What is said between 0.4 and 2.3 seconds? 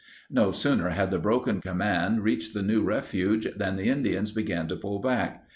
sooner had the broken command